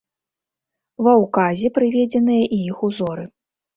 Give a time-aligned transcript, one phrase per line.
[1.07, 3.23] Ва ўказе прыведзеныя і іх узоры.